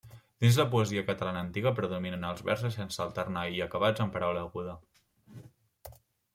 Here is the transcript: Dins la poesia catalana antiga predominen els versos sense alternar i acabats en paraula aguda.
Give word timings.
Dins 0.43 0.55
la 0.61 0.63
poesia 0.69 1.03
catalana 1.09 1.43
antiga 1.47 1.73
predominen 1.81 2.25
els 2.31 2.41
versos 2.49 2.79
sense 2.81 3.05
alternar 3.07 3.45
i 3.59 3.63
acabats 3.69 4.05
en 4.07 4.17
paraula 4.19 4.45
aguda. 4.49 4.77